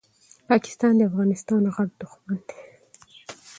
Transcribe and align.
پاکستان 0.49 0.91
دي 0.97 1.03
افغانستان 1.09 1.61
غټ 1.75 1.89
دښمن 2.01 2.39
ده 2.47 2.55